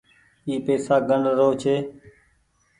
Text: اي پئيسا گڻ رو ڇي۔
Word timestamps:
اي 0.47 0.53
پئيسا 0.65 0.95
گڻ 1.09 1.21
رو 1.37 1.49
ڇي۔ 1.61 1.75